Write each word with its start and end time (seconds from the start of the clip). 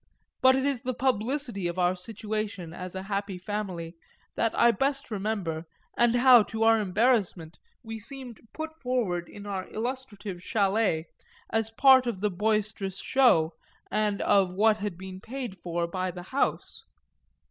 But 0.41 0.55
it 0.55 0.65
is 0.65 0.81
the 0.81 0.95
publicity 0.95 1.67
of 1.67 1.77
our 1.77 1.95
situation 1.95 2.73
as 2.73 2.95
a 2.95 3.03
happy 3.03 3.37
family 3.37 3.95
that 4.33 4.57
I 4.57 4.71
best 4.71 5.11
remember, 5.11 5.65
and 5.95 6.15
how, 6.15 6.41
to 6.41 6.63
our 6.63 6.79
embarrassment, 6.79 7.59
we 7.83 7.99
seemed 7.99 8.39
put 8.51 8.73
forward 8.81 9.29
in 9.29 9.45
our 9.45 9.69
illustrative 9.69 10.37
châlet 10.39 11.03
as 11.51 11.69
part 11.69 12.07
of 12.07 12.19
the 12.19 12.31
boisterous 12.31 12.97
show 12.97 13.53
and 13.91 14.23
of 14.23 14.55
what 14.55 14.79
had 14.79 14.97
been 14.97 15.21
paid 15.21 15.59
for 15.59 15.85
by 15.85 16.09
the 16.09 16.23
house. 16.33 16.83